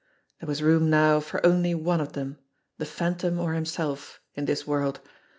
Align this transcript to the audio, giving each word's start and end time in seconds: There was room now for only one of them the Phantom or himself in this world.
There 0.39 0.47
was 0.47 0.63
room 0.63 0.89
now 0.89 1.19
for 1.19 1.45
only 1.45 1.75
one 1.75 2.01
of 2.01 2.13
them 2.13 2.39
the 2.79 2.87
Phantom 2.87 3.39
or 3.39 3.53
himself 3.53 4.19
in 4.33 4.45
this 4.45 4.65
world. 4.65 4.99